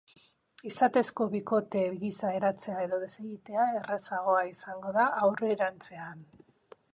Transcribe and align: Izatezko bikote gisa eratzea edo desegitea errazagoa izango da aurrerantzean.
Izatezko 0.67 1.27
bikote 1.33 1.83
gisa 2.03 2.31
eratzea 2.37 2.79
edo 2.87 2.99
desegitea 3.03 3.67
errazagoa 3.81 4.41
izango 4.55 4.95
da 4.97 5.07
aurrerantzean. 5.27 6.27